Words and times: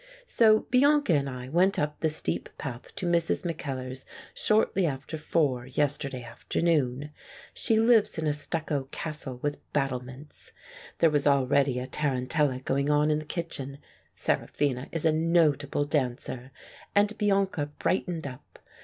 So 0.25 0.61
Bianca 0.71 1.13
and 1.13 1.29
I 1.29 1.47
went 1.47 1.77
up 1.77 1.99
the 1.99 2.09
steep 2.09 2.49
path 2.57 2.91
to 2.95 3.05
Mrs. 3.05 3.45
Mackellar's 3.45 4.03
shortly 4.33 4.87
after 4.87 5.15
four 5.15 5.67
yesterday 5.67 6.23
afternoon. 6.23 7.11
She 7.53 7.79
lives 7.79 8.17
in 8.17 8.25
a 8.25 8.33
stucco 8.33 8.85
castle 8.89 9.37
with 9.43 9.59
battlements. 9.73 10.53
There 10.97 11.11
was 11.11 11.27
already 11.27 11.77
a 11.77 11.85
tarantella 11.85 12.61
going 12.61 12.89
on 12.89 13.11
in 13.11 13.19
the 13.19 13.25
kitchen— 13.25 13.77
Seraphina 14.27 14.87
is 14.91 15.05
a 15.05 15.11
notable 15.11 15.85
dancer— 15.85 16.51
and 16.95 17.15
Bianca 17.19 17.67
brightened 17.77 18.25
up. 18.25 18.57